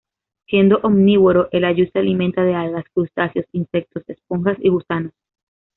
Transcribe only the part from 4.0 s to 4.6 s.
esponjas